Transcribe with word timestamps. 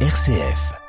RCF. 0.00 0.85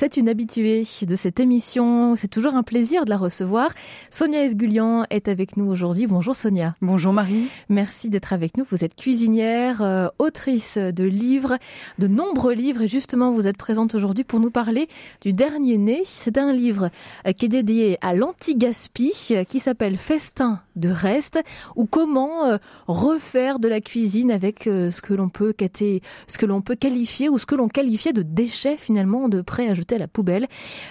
C'est 0.00 0.16
une 0.16 0.28
habituée 0.28 0.84
de 1.02 1.16
cette 1.16 1.40
émission. 1.40 2.14
C'est 2.14 2.28
toujours 2.28 2.54
un 2.54 2.62
plaisir 2.62 3.04
de 3.04 3.10
la 3.10 3.16
recevoir. 3.16 3.72
Sonia 4.10 4.44
Esgulian 4.44 5.02
est 5.10 5.26
avec 5.26 5.56
nous 5.56 5.68
aujourd'hui. 5.68 6.06
Bonjour 6.06 6.36
Sonia. 6.36 6.76
Bonjour 6.80 7.12
Marie. 7.12 7.48
Merci 7.68 8.08
d'être 8.08 8.32
avec 8.32 8.56
nous. 8.56 8.64
Vous 8.70 8.84
êtes 8.84 8.94
cuisinière, 8.94 9.82
euh, 9.82 10.06
autrice 10.20 10.78
de 10.78 11.02
livres, 11.02 11.58
de 11.98 12.06
nombreux 12.06 12.52
livres. 12.52 12.82
Et 12.82 12.86
justement, 12.86 13.32
vous 13.32 13.48
êtes 13.48 13.56
présente 13.56 13.96
aujourd'hui 13.96 14.22
pour 14.22 14.38
nous 14.38 14.52
parler 14.52 14.86
du 15.20 15.32
dernier 15.32 15.78
né. 15.78 16.02
C'est 16.04 16.38
un 16.38 16.52
livre 16.52 16.90
euh, 17.26 17.32
qui 17.32 17.46
est 17.46 17.48
dédié 17.48 17.98
à 18.00 18.14
l'anti-gaspi, 18.14 19.12
euh, 19.32 19.42
qui 19.42 19.58
s'appelle 19.58 19.96
Festin 19.96 20.60
de 20.76 20.90
reste, 20.90 21.42
ou 21.74 21.86
comment 21.86 22.56
refaire 22.86 23.58
de 23.58 23.66
la 23.66 23.80
cuisine 23.80 24.30
avec 24.30 24.60
ce 24.62 25.02
que 25.02 25.12
l'on 25.12 25.28
peut 25.28 25.52
ce 25.58 26.38
que 26.38 26.46
l'on 26.46 26.60
peut 26.60 26.76
qualifier 26.76 27.28
ou 27.28 27.36
ce 27.36 27.46
que 27.46 27.56
l'on 27.56 27.66
qualifiait 27.66 28.12
de 28.12 28.22
déchets 28.22 28.76
finalement 28.76 29.28
de 29.28 29.40
prêt 29.40 29.68
à 29.68 29.74
jeter 29.74 29.87
à 29.94 29.98
la 29.98 30.08
poubelle. 30.08 30.46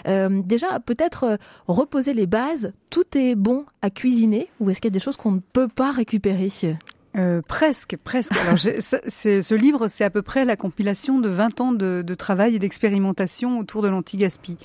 Euh, 0.08 0.42
déjà, 0.44 0.80
peut-être 0.80 1.24
euh, 1.24 1.38
reposer 1.68 2.14
les 2.14 2.28
bases. 2.28 2.74
Tout 2.90 3.18
est 3.18 3.36
bon 3.36 3.66
à 3.82 3.90
cuisiner 3.90 4.50
ou 4.60 4.70
est-ce 4.70 4.82
qu'il 4.82 4.90
y 4.90 4.94
a 4.94 4.98
des 4.98 5.04
choses 5.04 5.18
qu'on 5.18 5.32
ne 5.32 5.40
peut 5.40 5.68
pas 5.68 5.92
récupérer? 5.92 6.50
Euh, 7.18 7.42
presque, 7.48 7.98
presque. 8.04 8.36
Alors, 8.42 8.58
ce 8.58 9.54
livre, 9.56 9.88
c'est 9.88 10.04
à 10.04 10.10
peu 10.10 10.22
près 10.22 10.46
la 10.46 10.56
compilation 10.56 11.20
de 11.20 11.30
20 11.30 11.62
ans 11.62 11.72
de, 11.72 12.04
de 12.06 12.16
travail 12.16 12.56
et 12.56 12.60
d'expérimentation 12.60 13.60
autour 13.60 13.82
de 13.82 13.88
l'anti-gaspi. 13.88 14.58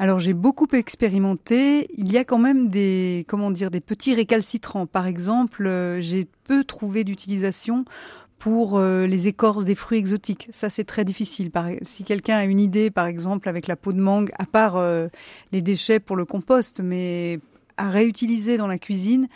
Alors 0.00 0.20
j'ai 0.20 0.32
beaucoup 0.32 0.68
expérimenté. 0.74 1.88
Il 1.96 2.12
y 2.12 2.18
a 2.18 2.24
quand 2.24 2.38
même 2.38 2.68
des 2.68 3.24
comment 3.26 3.50
dire 3.50 3.70
des 3.70 3.80
petits 3.80 4.14
récalcitrants. 4.14 4.86
Par 4.86 5.08
exemple, 5.08 5.68
j'ai 5.98 6.28
peu 6.44 6.62
trouvé 6.62 7.02
d'utilisation 7.02 7.84
pour 8.38 8.78
euh, 8.78 9.06
les 9.06 9.26
écorces 9.26 9.64
des 9.64 9.74
fruits 9.74 9.98
exotiques. 9.98 10.48
Ça, 10.50 10.68
c'est 10.68 10.84
très 10.84 11.04
difficile. 11.04 11.50
si 11.82 12.04
quelqu'un 12.04 12.36
a 12.36 12.44
une 12.44 12.60
idée, 12.60 12.90
par 12.90 13.06
exemple, 13.06 13.48
avec 13.48 13.66
la 13.66 13.76
peau 13.76 13.92
de 13.92 14.00
mangue, 14.00 14.30
à 14.38 14.46
part 14.46 14.76
euh, 14.76 15.08
les 15.52 15.60
déchets 15.60 15.98
pour 15.98 16.16
le 16.16 16.24
compost, 16.24 16.80
mais 16.80 17.40
à 17.76 17.88
réutiliser 17.90 18.56
dans 18.56 18.68
la 18.68 18.78
cuisine, 18.78 19.26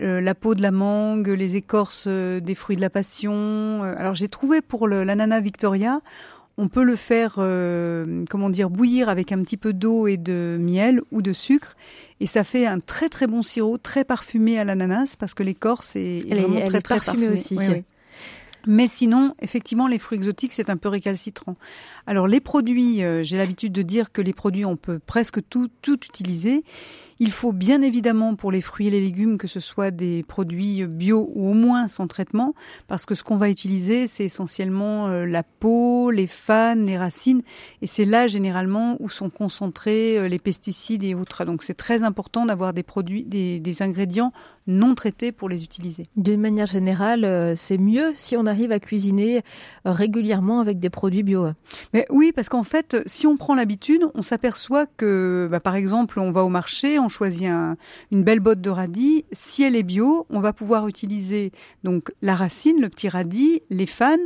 euh, 0.00 0.20
la 0.20 0.34
peau 0.34 0.54
de 0.54 0.62
la 0.62 0.70
mangue, 0.70 1.28
les 1.28 1.56
écorces 1.56 2.08
des 2.08 2.54
fruits 2.54 2.76
de 2.76 2.80
la 2.80 2.90
passion. 2.90 3.82
alors, 3.82 4.14
j'ai 4.14 4.28
trouvé 4.28 4.62
pour 4.62 4.88
l'ananas 4.88 5.40
Victoria, 5.40 6.00
on 6.58 6.68
peut 6.68 6.84
le 6.84 6.96
faire, 6.96 7.34
comment 8.30 8.48
dire, 8.48 8.70
bouillir 8.70 9.10
avec 9.10 9.32
un 9.32 9.42
petit 9.42 9.58
peu 9.58 9.74
d'eau 9.74 10.06
et 10.06 10.16
de 10.16 10.56
miel 10.58 11.02
ou 11.12 11.20
de 11.20 11.34
sucre. 11.34 11.76
Et 12.20 12.26
ça 12.26 12.44
fait 12.44 12.64
un 12.64 12.80
très 12.80 13.10
très 13.10 13.26
bon 13.26 13.42
sirop, 13.42 13.76
très 13.76 14.04
parfumé 14.04 14.58
à 14.58 14.64
l'ananas, 14.64 15.16
parce 15.18 15.34
que 15.34 15.42
l'écorce 15.42 15.96
est, 15.96 16.26
vraiment 16.26 16.64
très, 16.64 16.80
très 16.80 16.96
parfumée 16.96 17.28
aussi. 17.28 17.58
Mais 18.66 18.88
sinon, 18.88 19.34
effectivement, 19.40 19.86
les 19.86 19.98
fruits 19.98 20.16
exotiques, 20.16 20.52
c'est 20.52 20.70
un 20.70 20.76
peu 20.76 20.88
récalcitrant. 20.88 21.56
Alors, 22.06 22.26
les 22.26 22.40
produits, 22.40 23.02
euh, 23.02 23.22
j'ai 23.22 23.38
l'habitude 23.38 23.72
de 23.72 23.82
dire 23.82 24.12
que 24.12 24.20
les 24.20 24.32
produits, 24.32 24.64
on 24.64 24.76
peut 24.76 24.98
presque 24.98 25.40
tout, 25.48 25.68
tout 25.82 26.04
utiliser. 26.04 26.64
Il 27.18 27.30
faut 27.30 27.52
bien 27.52 27.80
évidemment 27.80 28.34
pour 28.34 28.52
les 28.52 28.60
fruits 28.60 28.88
et 28.88 28.90
les 28.90 29.00
légumes 29.00 29.38
que 29.38 29.46
ce 29.46 29.60
soit 29.60 29.90
des 29.90 30.22
produits 30.22 30.84
bio 30.86 31.30
ou 31.34 31.48
au 31.48 31.54
moins 31.54 31.88
sans 31.88 32.06
traitement, 32.06 32.54
parce 32.88 33.06
que 33.06 33.14
ce 33.14 33.24
qu'on 33.24 33.36
va 33.36 33.48
utiliser, 33.48 34.06
c'est 34.06 34.24
essentiellement 34.24 35.08
euh, 35.08 35.24
la 35.24 35.42
peau, 35.42 36.10
les 36.10 36.26
fans, 36.26 36.74
les 36.74 36.98
racines, 36.98 37.42
et 37.80 37.86
c'est 37.86 38.04
là 38.04 38.26
généralement 38.26 38.96
où 39.00 39.08
sont 39.08 39.30
concentrés 39.30 40.18
euh, 40.18 40.28
les 40.28 40.38
pesticides 40.38 41.04
et 41.04 41.14
autres. 41.14 41.44
Donc 41.44 41.62
c'est 41.62 41.74
très 41.74 42.02
important 42.02 42.46
d'avoir 42.46 42.72
des 42.72 42.82
produits, 42.82 43.24
des, 43.24 43.60
des, 43.60 43.82
ingrédients 43.82 44.32
non 44.66 44.94
traités 44.94 45.32
pour 45.32 45.48
les 45.48 45.64
utiliser. 45.64 46.06
D'une 46.16 46.40
manière 46.40 46.66
générale, 46.66 47.24
euh, 47.24 47.54
c'est 47.54 47.78
mieux 47.78 48.12
si 48.14 48.36
on 48.36 48.46
arrive 48.46 48.72
à 48.72 48.80
cuisiner 48.80 49.42
régulièrement 49.84 50.60
avec 50.60 50.78
des 50.78 50.90
produits 50.90 51.22
bio. 51.22 51.48
Mais 51.92 52.06
oui, 52.10 52.32
parce 52.34 52.48
qu'en 52.48 52.62
fait, 52.62 52.96
si 53.06 53.26
on 53.26 53.36
prend 53.36 53.54
l'habitude, 53.54 54.06
on 54.14 54.22
s'aperçoit 54.22 54.86
que, 54.86 55.48
bah, 55.50 55.60
par 55.60 55.76
exemple, 55.76 56.18
on 56.20 56.30
va 56.30 56.44
au 56.44 56.48
marché, 56.48 56.98
on 56.98 57.05
choisit 57.08 57.48
une 58.10 58.22
belle 58.22 58.40
botte 58.40 58.60
de 58.60 58.70
radis. 58.70 59.24
Si 59.32 59.62
elle 59.62 59.76
est 59.76 59.82
bio, 59.82 60.26
on 60.30 60.40
va 60.40 60.52
pouvoir 60.52 60.88
utiliser 60.88 61.52
donc 61.84 62.12
la 62.22 62.34
racine, 62.34 62.80
le 62.80 62.88
petit 62.88 63.08
radis, 63.08 63.62
les 63.70 63.86
fans. 63.86 64.16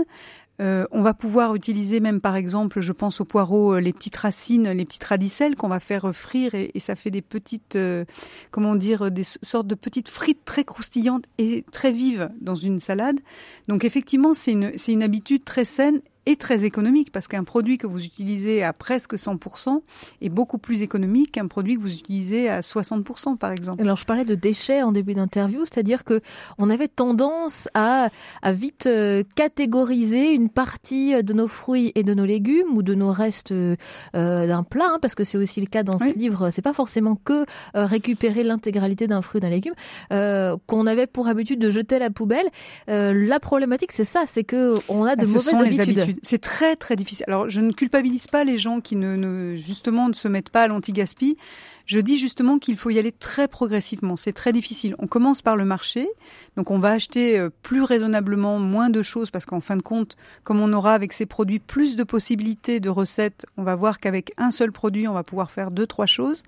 Euh, 0.60 0.84
on 0.90 1.00
va 1.00 1.14
pouvoir 1.14 1.54
utiliser 1.54 2.00
même 2.00 2.20
par 2.20 2.36
exemple, 2.36 2.80
je 2.80 2.92
pense 2.92 3.20
aux 3.22 3.24
poireaux, 3.24 3.74
euh, 3.74 3.80
les 3.80 3.94
petites 3.94 4.16
racines, 4.16 4.68
les 4.68 4.84
petites 4.84 5.04
radicelles 5.04 5.56
qu'on 5.56 5.68
va 5.68 5.80
faire 5.80 6.14
frire 6.14 6.54
et, 6.54 6.78
ça 6.80 6.96
fait 6.96 7.10
des 7.10 7.22
petites, 7.22 7.76
euh, 7.76 8.04
comment 8.50 8.76
dire, 8.76 9.10
des 9.10 9.22
sortes 9.24 9.66
de 9.66 9.74
petites 9.74 10.10
frites 10.10 10.44
très 10.44 10.64
croustillantes 10.64 11.24
et 11.38 11.64
très 11.72 11.92
vives 11.92 12.30
dans 12.42 12.56
une 12.56 12.78
salade. 12.78 13.20
Donc 13.68 13.84
effectivement, 13.84 14.34
c'est 14.34 14.52
une, 14.52 14.72
c'est 14.76 14.92
une 14.92 15.02
habitude 15.02 15.44
très 15.44 15.64
saine 15.64 16.02
et 16.30 16.36
très 16.36 16.64
économique 16.64 17.10
parce 17.12 17.28
qu'un 17.28 17.44
produit 17.44 17.76
que 17.76 17.86
vous 17.86 18.04
utilisez 18.04 18.62
à 18.62 18.72
presque 18.72 19.14
100% 19.14 19.82
est 20.22 20.28
beaucoup 20.28 20.58
plus 20.58 20.82
économique 20.82 21.32
qu'un 21.32 21.48
produit 21.48 21.76
que 21.76 21.80
vous 21.80 21.92
utilisez 21.92 22.48
à 22.48 22.60
60% 22.60 23.36
par 23.36 23.50
exemple. 23.50 23.80
Alors 23.80 23.96
je 23.96 24.04
parlais 24.04 24.24
de 24.24 24.34
déchets 24.34 24.82
en 24.82 24.92
début 24.92 25.14
d'interview, 25.14 25.64
c'est-à-dire 25.64 26.04
que 26.04 26.20
on 26.58 26.70
avait 26.70 26.88
tendance 26.88 27.68
à, 27.74 28.10
à 28.42 28.52
vite 28.52 28.86
euh, 28.86 29.24
catégoriser 29.34 30.32
une 30.32 30.48
partie 30.48 31.22
de 31.22 31.32
nos 31.32 31.48
fruits 31.48 31.92
et 31.94 32.04
de 32.04 32.14
nos 32.14 32.24
légumes 32.24 32.76
ou 32.76 32.82
de 32.82 32.94
nos 32.94 33.10
restes 33.10 33.52
euh, 33.52 33.76
d'un 34.14 34.62
plat, 34.62 34.90
hein, 34.94 34.98
parce 35.02 35.14
que 35.14 35.24
c'est 35.24 35.38
aussi 35.38 35.60
le 35.60 35.66
cas 35.66 35.82
dans 35.82 35.98
ce 35.98 36.16
livre. 36.16 36.50
C'est 36.50 36.62
pas 36.62 36.72
forcément 36.72 37.16
que 37.16 37.44
euh, 37.76 37.86
récupérer 37.86 38.44
l'intégralité 38.44 39.06
d'un 39.08 39.22
fruit 39.22 39.40
d'un 39.40 39.50
légume 39.50 39.74
qu'on 40.10 40.86
avait 40.86 41.06
pour 41.06 41.28
habitude 41.28 41.58
de 41.58 41.70
jeter 41.70 41.96
à 41.96 41.98
la 41.98 42.10
poubelle. 42.10 42.46
la 42.86 43.40
problématique 43.40 43.92
c'est 43.92 44.04
ça, 44.04 44.24
c'est 44.26 44.44
que 44.44 44.74
on 44.88 45.04
a 45.04 45.16
de 45.16 45.26
ah, 45.26 45.32
mauvaises 45.32 45.54
habitudes. 45.54 46.19
C'est 46.22 46.40
très 46.40 46.76
très 46.76 46.96
difficile. 46.96 47.24
Alors 47.28 47.48
je 47.48 47.60
ne 47.60 47.72
culpabilise 47.72 48.26
pas 48.26 48.44
les 48.44 48.58
gens 48.58 48.80
qui 48.80 48.94
ne, 48.94 49.16
ne 49.16 49.56
justement 49.56 50.08
ne 50.08 50.12
se 50.12 50.28
mettent 50.28 50.50
pas 50.50 50.64
à 50.64 50.68
l'anti-gaspi. 50.68 51.38
Je 51.86 51.98
dis 51.98 52.18
justement 52.18 52.58
qu'il 52.58 52.76
faut 52.76 52.90
y 52.90 52.98
aller 52.98 53.12
très 53.12 53.48
progressivement. 53.48 54.16
C'est 54.16 54.32
très 54.32 54.52
difficile. 54.52 54.94
On 54.98 55.06
commence 55.06 55.40
par 55.40 55.56
le 55.56 55.64
marché, 55.64 56.08
donc 56.56 56.70
on 56.70 56.78
va 56.78 56.90
acheter 56.90 57.38
euh, 57.38 57.48
plus 57.62 57.82
raisonnablement 57.82 58.58
moins 58.58 58.90
de 58.90 59.02
choses 59.02 59.30
parce 59.30 59.46
qu'en 59.46 59.60
fin 59.60 59.76
de 59.76 59.82
compte, 59.82 60.16
comme 60.44 60.60
on 60.60 60.72
aura 60.72 60.94
avec 60.94 61.12
ces 61.12 61.26
produits 61.26 61.58
plus 61.58 61.96
de 61.96 62.04
possibilités 62.04 62.80
de 62.80 62.90
recettes, 62.90 63.46
on 63.56 63.62
va 63.62 63.74
voir 63.74 63.98
qu'avec 63.98 64.32
un 64.36 64.50
seul 64.50 64.72
produit, 64.72 65.08
on 65.08 65.14
va 65.14 65.22
pouvoir 65.22 65.50
faire 65.50 65.70
deux 65.70 65.86
trois 65.86 66.06
choses. 66.06 66.42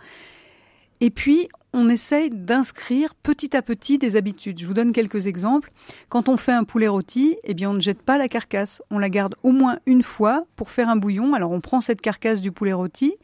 Et 1.00 1.10
puis, 1.10 1.48
on 1.74 1.88
essaye 1.88 2.30
d'inscrire 2.30 3.14
petit 3.14 3.56
à 3.56 3.62
petit 3.62 3.98
des 3.98 4.16
habitudes. 4.16 4.60
Je 4.60 4.66
vous 4.66 4.74
donne 4.74 4.92
quelques 4.92 5.26
exemples. 5.26 5.72
Quand 6.08 6.28
on 6.28 6.36
fait 6.36 6.52
un 6.52 6.64
poulet 6.64 6.88
rôti, 6.88 7.36
eh 7.44 7.54
bien, 7.54 7.70
on 7.70 7.74
ne 7.74 7.80
jette 7.80 8.02
pas 8.02 8.18
la 8.18 8.28
carcasse. 8.28 8.82
On 8.90 8.98
la 8.98 9.08
garde 9.08 9.34
au 9.42 9.52
moins 9.52 9.78
une 9.86 10.02
fois 10.02 10.44
pour 10.56 10.70
faire 10.70 10.88
un 10.88 10.96
bouillon. 10.96 11.32
Alors, 11.34 11.50
on 11.50 11.60
prend 11.60 11.80
cette 11.80 12.00
carcasse 12.00 12.40
du 12.40 12.52
poulet 12.52 12.74
rôti 12.74 13.14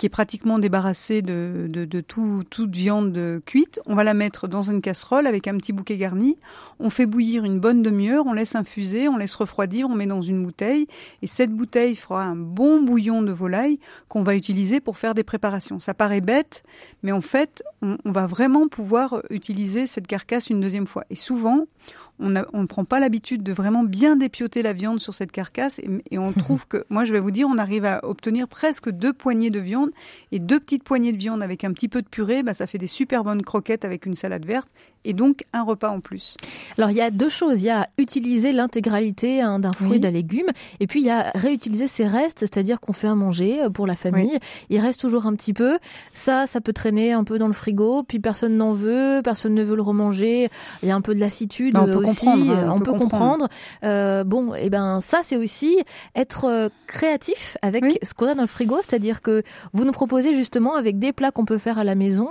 qui 0.00 0.06
est 0.06 0.08
pratiquement 0.08 0.58
débarrassée 0.58 1.20
de, 1.20 1.68
de, 1.70 2.00
tout, 2.00 2.42
toute 2.48 2.74
viande 2.74 3.42
cuite. 3.44 3.80
On 3.84 3.94
va 3.94 4.02
la 4.02 4.14
mettre 4.14 4.48
dans 4.48 4.62
une 4.62 4.80
casserole 4.80 5.26
avec 5.26 5.46
un 5.46 5.58
petit 5.58 5.74
bouquet 5.74 5.98
garni. 5.98 6.38
On 6.78 6.88
fait 6.88 7.04
bouillir 7.04 7.44
une 7.44 7.60
bonne 7.60 7.82
demi-heure, 7.82 8.24
on 8.26 8.32
laisse 8.32 8.54
infuser, 8.54 9.10
on 9.10 9.18
laisse 9.18 9.34
refroidir, 9.34 9.90
on 9.90 9.94
met 9.94 10.06
dans 10.06 10.22
une 10.22 10.42
bouteille. 10.42 10.86
Et 11.20 11.26
cette 11.26 11.50
bouteille 11.50 11.96
fera 11.96 12.22
un 12.24 12.34
bon 12.34 12.80
bouillon 12.80 13.20
de 13.20 13.30
volaille 13.30 13.78
qu'on 14.08 14.22
va 14.22 14.36
utiliser 14.36 14.80
pour 14.80 14.96
faire 14.96 15.12
des 15.12 15.22
préparations. 15.22 15.80
Ça 15.80 15.92
paraît 15.92 16.22
bête, 16.22 16.62
mais 17.02 17.12
en 17.12 17.20
fait, 17.20 17.62
on, 17.82 17.89
on 18.04 18.12
va 18.12 18.26
vraiment 18.26 18.68
pouvoir 18.68 19.22
utiliser 19.30 19.86
cette 19.86 20.06
carcasse 20.06 20.50
une 20.50 20.60
deuxième 20.60 20.86
fois. 20.86 21.04
Et 21.10 21.14
souvent, 21.16 21.66
on, 22.20 22.28
ne 22.28 22.66
prend 22.66 22.84
pas 22.84 23.00
l'habitude 23.00 23.42
de 23.42 23.52
vraiment 23.52 23.82
bien 23.82 24.16
dépioter 24.16 24.62
la 24.62 24.72
viande 24.72 25.00
sur 25.00 25.14
cette 25.14 25.32
carcasse 25.32 25.80
et, 26.10 26.18
on 26.18 26.32
trouve 26.38 26.66
que, 26.66 26.84
moi 26.88 27.04
je 27.04 27.12
vais 27.12 27.20
vous 27.20 27.30
dire, 27.30 27.48
on 27.50 27.58
arrive 27.58 27.84
à 27.84 28.04
obtenir 28.04 28.48
presque 28.48 28.90
deux 28.90 29.12
poignées 29.12 29.50
de 29.50 29.60
viande 29.60 29.90
et 30.32 30.38
deux 30.38 30.60
petites 30.60 30.84
poignées 30.84 31.12
de 31.12 31.18
viande 31.18 31.42
avec 31.42 31.64
un 31.64 31.72
petit 31.72 31.88
peu 31.88 32.02
de 32.02 32.08
purée, 32.08 32.42
bah, 32.42 32.54
ça 32.54 32.66
fait 32.66 32.78
des 32.78 32.86
super 32.86 33.24
bonnes 33.24 33.42
croquettes 33.42 33.84
avec 33.84 34.06
une 34.06 34.14
salade 34.14 34.44
verte 34.44 34.68
et 35.04 35.12
donc 35.12 35.44
un 35.52 35.62
repas 35.62 35.90
en 35.90 36.00
plus. 36.00 36.36
Alors 36.76 36.90
il 36.90 36.96
y 36.96 37.00
a 37.00 37.10
deux 37.10 37.28
choses, 37.28 37.62
il 37.62 37.66
y 37.66 37.70
a 37.70 37.88
utiliser 37.98 38.52
l'intégralité 38.52 39.40
hein, 39.40 39.58
d'un 39.58 39.72
fruit, 39.72 40.00
d'un 40.00 40.10
légume, 40.10 40.48
et 40.78 40.86
puis 40.86 41.00
il 41.00 41.06
y 41.06 41.10
a 41.10 41.30
réutiliser 41.34 41.86
ses 41.86 42.06
restes, 42.06 42.40
c'est-à-dire 42.40 42.80
qu'on 42.80 42.92
fait 42.92 43.06
à 43.06 43.14
manger 43.14 43.62
euh, 43.62 43.70
pour 43.70 43.86
la 43.86 43.96
famille, 43.96 44.38
il 44.68 44.78
reste 44.78 45.00
toujours 45.00 45.26
un 45.26 45.34
petit 45.34 45.52
peu, 45.52 45.78
ça, 46.12 46.46
ça 46.46 46.60
peut 46.60 46.72
traîner 46.72 47.12
un 47.12 47.24
peu 47.24 47.38
dans 47.38 47.46
le 47.46 47.52
frigo, 47.52 48.02
puis 48.02 48.18
personne 48.18 48.56
n'en 48.56 48.72
veut, 48.72 49.20
personne 49.24 49.54
ne 49.54 49.62
veut 49.62 49.76
le 49.76 49.82
remanger, 49.82 50.48
il 50.82 50.88
y 50.88 50.92
a 50.92 50.96
un 50.96 51.00
peu 51.00 51.14
de 51.14 51.20
lassitude 51.20 51.74
bah, 51.74 51.84
aussi, 51.84 52.09
hein, 52.26 52.72
on, 52.74 52.78
peut, 52.78 52.92
comprendre. 52.92 53.48
Euh, 53.84 54.24
bon, 54.24 54.54
et 54.54 54.62
eh 54.64 54.70
ben 54.70 55.00
ça 55.00 55.20
c'est 55.22 55.36
aussi 55.36 55.78
être 56.14 56.44
euh, 56.44 56.68
créatif 56.86 57.56
avec 57.62 57.84
ce 58.02 58.14
qu'on 58.14 58.26
a 58.26 58.34
dans 58.34 58.42
le 58.42 58.48
frigo, 58.48 58.76
c'est-à-dire 58.86 59.20
que 59.20 59.42
vous 59.72 59.84
nous 59.84 59.92
proposez 59.92 60.34
justement 60.34 60.74
avec 60.74 60.98
des 60.98 61.12
plats 61.12 61.30
qu'on 61.30 61.44
peut 61.44 61.58
faire 61.58 61.78
à 61.78 61.84
la 61.84 61.94
maison, 61.94 62.28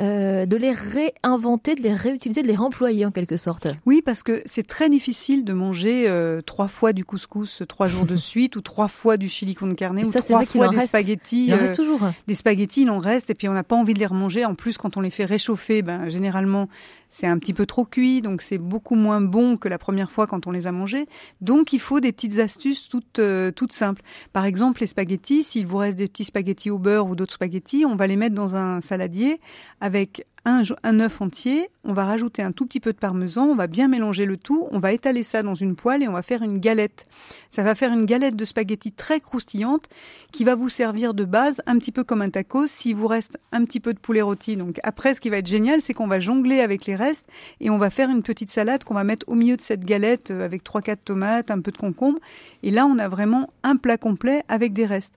euh, 0.00 0.46
de 0.46 0.56
les 0.56 0.72
réinventer, 0.72 1.74
de 1.74 1.82
les 1.82 1.94
réutiliser 1.94 2.22
utiliser 2.22 2.42
de 2.42 2.46
les 2.46 2.56
remployer 2.56 3.04
en 3.04 3.10
quelque 3.10 3.36
sorte. 3.36 3.66
Oui, 3.84 4.02
parce 4.04 4.22
que 4.22 4.42
c'est 4.46 4.66
très 4.66 4.88
difficile 4.88 5.44
de 5.44 5.52
manger 5.52 6.04
euh, 6.08 6.40
trois 6.40 6.68
fois 6.68 6.92
du 6.92 7.04
couscous 7.04 7.62
trois 7.68 7.86
jours 7.86 8.04
de 8.04 8.16
suite 8.32 8.56
ou 8.56 8.60
trois 8.60 8.88
fois 8.88 9.16
du 9.16 9.28
chili 9.28 9.54
con 9.54 9.74
carne 9.74 9.98
ou 9.98 10.10
trois 10.10 10.44
fois 10.44 10.68
des 10.68 10.80
spaghettis. 10.86 11.46
Il 11.46 11.54
en 11.54 11.58
reste 11.58 11.72
euh, 11.72 11.76
toujours. 11.76 12.00
Des 12.26 12.34
spaghettis, 12.34 12.82
il 12.82 12.90
en 12.90 12.98
reste 12.98 13.30
et 13.30 13.34
puis 13.34 13.48
on 13.48 13.52
n'a 13.52 13.64
pas 13.64 13.76
envie 13.76 13.94
de 13.94 13.98
les 13.98 14.06
remanger. 14.06 14.44
En 14.44 14.54
plus, 14.54 14.78
quand 14.78 14.96
on 14.96 15.00
les 15.00 15.10
fait 15.10 15.24
réchauffer, 15.24 15.82
ben 15.82 16.08
généralement 16.08 16.68
c'est 17.12 17.26
un 17.26 17.38
petit 17.38 17.52
peu 17.52 17.66
trop 17.66 17.84
cuit, 17.84 18.22
donc 18.22 18.40
c'est 18.40 18.56
beaucoup 18.56 18.94
moins 18.94 19.20
bon 19.20 19.58
que 19.58 19.68
la 19.68 19.76
première 19.76 20.10
fois 20.10 20.26
quand 20.26 20.46
on 20.46 20.50
les 20.50 20.66
a 20.66 20.72
mangés. 20.72 21.06
Donc 21.42 21.74
il 21.74 21.78
faut 21.78 22.00
des 22.00 22.10
petites 22.10 22.38
astuces 22.38 22.88
toutes, 22.88 23.18
euh, 23.18 23.50
toutes 23.50 23.74
simples. 23.74 24.00
Par 24.32 24.46
exemple, 24.46 24.80
les 24.80 24.86
spaghettis, 24.86 25.42
s'il 25.42 25.66
vous 25.66 25.76
reste 25.76 25.98
des 25.98 26.08
petits 26.08 26.24
spaghettis 26.24 26.70
au 26.70 26.78
beurre 26.78 27.06
ou 27.06 27.14
d'autres 27.14 27.34
spaghettis, 27.34 27.84
on 27.84 27.96
va 27.96 28.06
les 28.06 28.16
mettre 28.16 28.34
dans 28.34 28.56
un 28.56 28.80
saladier 28.80 29.40
avec 29.82 30.24
un, 30.44 31.00
œuf 31.00 31.20
entier, 31.20 31.68
on 31.84 31.92
va 31.92 32.04
rajouter 32.04 32.42
un 32.42 32.50
tout 32.50 32.66
petit 32.66 32.80
peu 32.80 32.92
de 32.92 32.98
parmesan, 32.98 33.46
on 33.46 33.54
va 33.54 33.68
bien 33.68 33.86
mélanger 33.86 34.26
le 34.26 34.36
tout, 34.36 34.66
on 34.72 34.80
va 34.80 34.92
étaler 34.92 35.22
ça 35.22 35.42
dans 35.42 35.54
une 35.54 35.76
poêle 35.76 36.02
et 36.02 36.08
on 36.08 36.12
va 36.12 36.22
faire 36.22 36.42
une 36.42 36.58
galette. 36.58 37.04
Ça 37.48 37.62
va 37.62 37.76
faire 37.76 37.92
une 37.92 38.06
galette 38.06 38.34
de 38.34 38.44
spaghettis 38.44 38.92
très 38.92 39.20
croustillante 39.20 39.88
qui 40.32 40.42
va 40.42 40.56
vous 40.56 40.68
servir 40.68 41.14
de 41.14 41.24
base, 41.24 41.62
un 41.66 41.78
petit 41.78 41.92
peu 41.92 42.02
comme 42.02 42.22
un 42.22 42.30
taco. 42.30 42.66
S'il 42.66 42.96
vous 42.96 43.06
reste 43.06 43.38
un 43.52 43.64
petit 43.64 43.78
peu 43.78 43.94
de 43.94 44.00
poulet 44.00 44.22
rôti, 44.22 44.56
donc 44.56 44.80
après, 44.82 45.14
ce 45.14 45.20
qui 45.20 45.30
va 45.30 45.38
être 45.38 45.46
génial, 45.46 45.80
c'est 45.80 45.94
qu'on 45.94 46.08
va 46.08 46.18
jongler 46.18 46.60
avec 46.60 46.86
les 46.86 46.96
restes 46.96 47.28
et 47.60 47.70
on 47.70 47.78
va 47.78 47.90
faire 47.90 48.10
une 48.10 48.22
petite 48.22 48.50
salade 48.50 48.82
qu'on 48.82 48.94
va 48.94 49.04
mettre 49.04 49.28
au 49.28 49.34
milieu 49.34 49.56
de 49.56 49.62
cette 49.62 49.84
galette 49.84 50.32
euh, 50.32 50.44
avec 50.44 50.64
trois 50.64 50.82
quatre 50.82 51.04
tomates, 51.04 51.50
un 51.50 51.60
peu 51.60 51.70
de 51.70 51.76
concombre. 51.76 52.18
Et 52.64 52.70
là, 52.70 52.86
on 52.86 52.98
a 52.98 53.08
vraiment 53.08 53.50
un 53.62 53.76
plat 53.76 53.96
complet 53.96 54.42
avec 54.48 54.72
des 54.72 54.86
restes. 54.86 55.14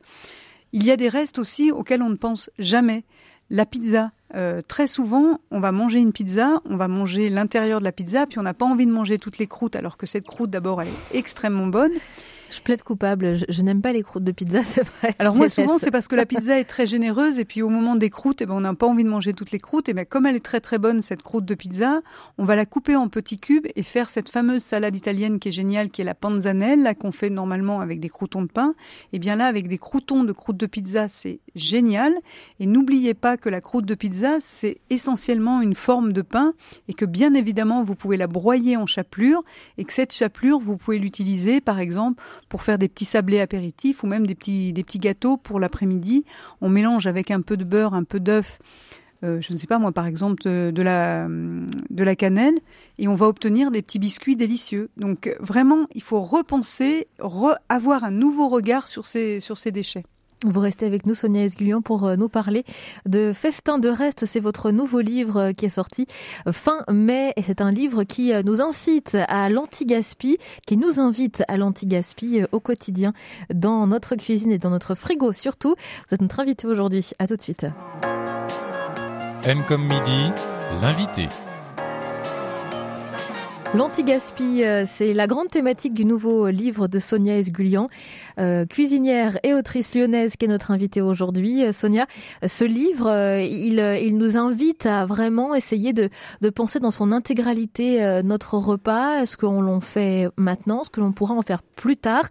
Il 0.72 0.86
y 0.86 0.92
a 0.92 0.98
des 0.98 1.10
restes 1.10 1.40
aussi 1.40 1.72
auxquels 1.72 2.04
on 2.04 2.10
ne 2.10 2.16
pense 2.16 2.50
jamais. 2.60 3.04
La 3.50 3.66
pizza, 3.66 4.12
euh, 4.34 4.62
très 4.68 4.88
souvent, 4.88 5.40
on 5.52 5.60
va 5.60 5.72
manger 5.72 6.00
une 6.00 6.12
pizza, 6.12 6.62
on 6.66 6.78
va 6.78 6.88
manger 6.88 7.30
l'intérieur 7.30 7.80
de 7.80 7.84
la 7.84 7.92
pizza, 7.92 8.26
puis 8.26 8.40
on 8.40 8.44
n'a 8.44 8.56
pas 8.56 8.66
envie 8.66 8.86
de 8.86 8.92
manger 8.92 9.20
toutes 9.20 9.38
les 9.38 9.48
croûtes, 9.48 9.76
alors 9.76 9.98
que 9.98 10.06
cette 10.06 10.26
croûte, 10.26 10.50
d'abord, 10.50 10.82
elle 10.82 10.88
est 10.88 11.18
extrêmement 11.18 11.68
bonne. 11.68 11.92
Je 12.56 12.62
plaide 12.62 12.84
coupable. 12.84 13.36
Je, 13.50 13.62
n'aime 13.64 13.82
pas 13.82 13.92
les 13.92 14.02
croûtes 14.02 14.24
de 14.24 14.32
pizza, 14.32 14.62
c'est 14.64 14.84
vrai. 14.84 15.14
Alors 15.20 15.36
moi, 15.36 15.50
souvent, 15.50 15.78
c'est 15.78 15.92
parce 15.92 16.08
que 16.08 16.16
la 16.16 16.26
pizza 16.26 16.58
est 16.58 16.64
très 16.64 16.86
généreuse 16.86 17.38
et 17.38 17.44
puis 17.44 17.62
au 17.62 17.68
moment 17.68 17.96
des 17.96 18.10
croûtes, 18.10 18.42
eh 18.42 18.46
ben, 18.46 18.54
on 18.54 18.62
n'a 18.62 18.74
pas 18.74 18.88
envie 18.88 19.04
de 19.04 19.10
manger 19.10 19.34
toutes 19.34 19.52
les 19.52 19.60
croûtes. 19.60 19.90
Et 19.90 19.94
ben, 19.94 20.06
comme 20.06 20.26
elle 20.26 20.38
est 20.38 20.46
très 20.46 20.62
très 20.62 20.78
bonne, 20.78 21.02
cette 21.02 21.22
croûte 21.22 21.44
de 21.44 21.54
pizza, 21.54 22.02
on 22.38 22.46
va 22.46 22.56
la 22.56 22.66
couper 22.66 22.96
en 22.96 23.10
petits 23.10 23.40
cubes 23.40 23.68
et 23.76 23.84
faire 23.84 24.10
cette 24.10 24.30
fameuse 24.30 24.64
salade 24.64 24.96
italienne 24.96 25.40
qui 25.40 25.50
est 25.50 25.52
géniale, 25.52 25.90
qui 25.90 26.02
est 26.02 26.06
la 26.06 26.16
panzanella, 26.16 26.96
qu'on 26.96 27.12
fait 27.12 27.30
normalement 27.30 27.82
avec 27.82 28.00
des 28.00 28.10
croutons 28.10 28.42
de 28.42 28.48
pain. 28.48 28.74
Et 29.12 29.20
bien 29.20 29.36
là, 29.36 29.48
avec 29.48 29.68
des 29.68 29.78
croutons 29.78 30.24
de 30.24 30.32
croûte 30.32 30.58
de 30.58 30.66
pizza, 30.66 31.10
c'est 31.10 31.42
génial. 31.56 32.14
Et 32.62 32.68
n'oubliez 32.68 33.16
pas 33.16 33.36
que 33.36 33.50
la 33.50 33.60
croûte 33.60 33.86
de 33.86 33.96
pizza, 33.96 34.38
c'est 34.40 34.78
essentiellement 34.90 35.62
une 35.62 35.76
forme 35.76 36.14
de 36.14 36.22
pain 36.22 36.54
et 36.88 36.94
que 36.94 37.06
bien 37.06 37.34
évidemment, 37.34 37.84
vous 37.84 37.96
pouvez 37.96 38.16
la 38.16 38.28
broyer 38.28 38.78
en 38.78 38.86
chapelure 38.86 39.44
et 39.78 39.84
que 39.84 39.92
cette 39.92 40.14
chapelure, 40.14 40.60
vous 40.60 40.78
pouvez 40.78 41.00
l'utiliser, 41.00 41.60
par 41.60 41.80
exemple, 41.80 42.24
pour 42.50 42.62
faire 42.62 42.78
des 42.78 42.88
petits 42.88 43.06
sablés 43.06 43.40
apéritifs 43.40 44.04
ou 44.04 44.08
même 44.08 44.28
des 44.28 44.36
petits, 44.36 44.74
des 44.74 44.84
petits 44.84 45.00
gâteaux 45.00 45.38
pour 45.38 45.60
l'après-midi. 45.60 46.26
On 46.62 46.70
mélange 46.70 47.08
avec 47.08 47.32
un 47.32 47.42
peu 47.42 47.58
de 47.58 47.64
beurre, 47.64 47.94
un 47.94 48.04
peu 48.04 48.20
d'œuf, 48.20 48.60
euh, 49.24 49.40
je 49.42 49.54
ne 49.54 49.58
sais 49.58 49.68
pas 49.68 49.80
moi 49.80 49.92
par 49.92 50.08
exemple 50.08 50.44
de, 50.44 50.82
la, 50.82 51.28
de 51.28 52.04
la 52.04 52.16
cannelle 52.16 52.60
et 52.98 53.08
on 53.08 53.16
va 53.16 53.28
obtenir 53.28 53.72
des 53.72 53.82
petits 53.82 54.00
biscuits 54.00 54.36
délicieux. 54.36 54.90
Donc 54.98 55.36
vraiment, 55.40 55.88
il 55.96 56.04
faut 56.04 56.22
repenser, 56.22 57.08
avoir 57.70 58.04
un 58.04 58.12
nouveau 58.12 58.48
regard 58.50 58.88
sur 58.88 59.06
ces, 59.06 59.40
sur 59.40 59.58
ces 59.58 59.72
déchets. 59.72 60.04
Vous 60.46 60.60
restez 60.60 60.86
avec 60.86 61.08
nous, 61.08 61.16
Sonia 61.16 61.44
Esgulian, 61.44 61.82
pour 61.82 62.06
euh, 62.06 62.16
nous 62.18 62.30
parler 62.30 62.64
de 63.08 63.34
Festin 63.34 63.80
de 63.80 63.90
reste. 63.90 64.26
C'est 64.26 64.40
votre 64.40 64.70
nouveau 64.70 65.02
livre 65.02 65.38
euh, 65.38 65.52
qui 65.54 65.66
est 65.66 65.70
sorti 65.70 66.06
euh, 66.48 66.52
fin 66.52 66.84
mai 66.92 67.34
et 67.36 67.42
c'est 67.42 67.62
un 67.62 67.72
livre 67.72 68.04
qui 68.04 68.32
nous 68.44 68.62
incite 68.62 69.18
à 69.28 69.50
l'anti-gaspi, 69.50 70.38
qui 70.68 70.78
nous 70.78 71.00
invite 71.00 71.44
à 71.48 71.58
l'anti-gaspi 71.58 72.42
au 72.52 72.60
quotidien 72.60 73.14
dans 73.54 73.88
notre 73.88 74.16
cuisine 74.16 74.52
et 74.52 74.60
dans 74.60 74.70
notre 74.70 74.94
frigo 74.94 75.34
surtout. 75.34 75.76
Vous 76.08 76.14
êtes 76.14 76.22
notre 76.22 76.40
invité 76.40 76.68
aujourd'hui. 76.68 77.10
À 77.18 77.28
tout 77.28 77.36
de 77.36 77.42
suite. 77.42 77.66
M 79.44 79.64
comme 79.68 79.84
midi, 79.84 80.32
l'invité. 80.82 81.28
L'anti-gaspi, 83.76 84.64
euh, 84.64 84.86
c'est 84.88 85.14
la 85.14 85.28
grande 85.28 85.50
thématique 85.50 85.94
du 85.94 86.06
nouveau 86.06 86.48
livre 86.48 86.88
de 86.88 86.98
Sonia 86.98 87.38
Esgulian, 87.38 87.90
euh, 88.40 88.66
cuisinière 88.66 89.38
et 89.44 89.54
autrice 89.54 89.94
lyonnaise 89.96 90.38
qui 90.38 90.46
est 90.46 90.48
notre 90.48 90.72
invitée 90.72 91.02
aujourd'hui. 91.02 91.62
Euh, 91.62 91.74
Sonia, 91.74 92.06
ce 92.46 92.64
livre, 92.64 93.12
il, 93.42 93.80
il 94.02 94.18
nous 94.18 94.38
invite 94.38 94.86
à 94.86 95.06
vraiment 95.06 95.56
essayer 95.56 95.92
de, 95.92 96.10
de 96.40 96.50
penser 96.50 96.80
dans 96.80 96.90
son 96.90 97.12
intégralité 97.12 98.22
notre 98.24 98.58
repas, 98.58 99.26
ce 99.26 99.36
qu'on 99.36 99.62
l'on 99.62 99.82
fait 99.82 100.30
maintenant, 100.38 100.86
ce 100.86 100.90
que 100.90 101.02
l'on 101.02 101.12
pourra 101.12 101.34
en 101.34 101.42
faire 101.42 101.62
plus 101.62 101.98
tard. 101.98 102.24